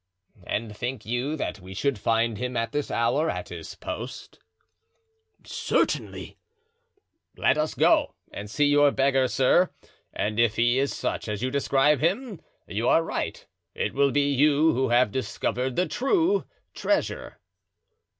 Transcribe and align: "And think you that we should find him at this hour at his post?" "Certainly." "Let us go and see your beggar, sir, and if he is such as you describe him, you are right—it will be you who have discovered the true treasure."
"And 0.47 0.75
think 0.75 1.05
you 1.05 1.35
that 1.37 1.59
we 1.59 1.75
should 1.75 1.99
find 1.99 2.39
him 2.39 2.57
at 2.57 2.71
this 2.71 2.89
hour 2.89 3.29
at 3.29 3.49
his 3.49 3.75
post?" 3.75 4.39
"Certainly." 5.43 6.39
"Let 7.37 7.55
us 7.55 7.75
go 7.75 8.15
and 8.33 8.49
see 8.49 8.65
your 8.65 8.89
beggar, 8.89 9.27
sir, 9.27 9.69
and 10.11 10.39
if 10.39 10.55
he 10.55 10.79
is 10.79 10.91
such 10.91 11.27
as 11.27 11.43
you 11.43 11.51
describe 11.51 11.99
him, 11.99 12.41
you 12.67 12.87
are 12.89 13.03
right—it 13.03 13.93
will 13.93 14.09
be 14.09 14.27
you 14.33 14.73
who 14.73 14.89
have 14.89 15.11
discovered 15.11 15.75
the 15.75 15.87
true 15.87 16.45
treasure." 16.73 17.37